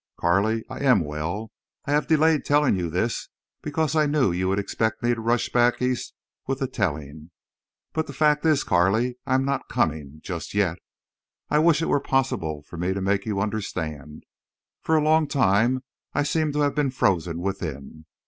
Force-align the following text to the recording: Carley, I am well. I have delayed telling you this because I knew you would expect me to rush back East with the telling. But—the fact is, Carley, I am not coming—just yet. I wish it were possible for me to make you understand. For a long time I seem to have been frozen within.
Carley, 0.19 0.65
I 0.67 0.79
am 0.79 1.01
well. 1.01 1.51
I 1.85 1.91
have 1.91 2.07
delayed 2.07 2.43
telling 2.43 2.75
you 2.75 2.89
this 2.89 3.29
because 3.61 3.95
I 3.95 4.07
knew 4.07 4.31
you 4.31 4.47
would 4.49 4.57
expect 4.57 5.03
me 5.03 5.13
to 5.13 5.21
rush 5.21 5.49
back 5.49 5.79
East 5.79 6.15
with 6.47 6.57
the 6.57 6.65
telling. 6.65 7.29
But—the 7.93 8.11
fact 8.13 8.43
is, 8.43 8.63
Carley, 8.63 9.19
I 9.27 9.35
am 9.35 9.45
not 9.45 9.69
coming—just 9.69 10.55
yet. 10.55 10.79
I 11.51 11.59
wish 11.59 11.83
it 11.83 11.87
were 11.87 11.99
possible 11.99 12.63
for 12.63 12.77
me 12.77 12.95
to 12.95 12.99
make 13.01 13.27
you 13.27 13.39
understand. 13.39 14.23
For 14.81 14.95
a 14.97 15.03
long 15.03 15.27
time 15.27 15.83
I 16.15 16.23
seem 16.23 16.51
to 16.53 16.61
have 16.61 16.73
been 16.73 16.89
frozen 16.89 17.39
within. 17.39 18.07